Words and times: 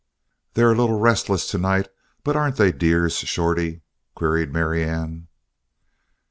"They're 0.55 0.71
a 0.71 0.75
little 0.75 0.97
restless 0.99 1.45
to 1.51 1.59
night, 1.59 1.87
but 2.23 2.35
aren't 2.35 2.55
they 2.55 2.71
dears, 2.71 3.17
Shorty?" 3.17 3.83
queried 4.15 4.51
Marianne. 4.51 5.27